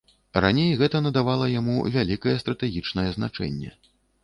[0.45, 3.71] Раней гэта надавала яму вялікае стратэгічнае значэнне.